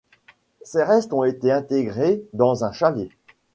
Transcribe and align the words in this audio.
Ses 0.63 0.81
restes 0.83 1.13
ont 1.13 1.25
été 1.25 1.51
intégrés 1.51 2.23
dans 2.33 2.65
un 2.65 2.71
châlet. 2.71 3.09